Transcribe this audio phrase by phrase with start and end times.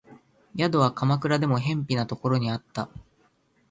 [0.57, 2.89] 宿は鎌倉でも辺鄙なところにあった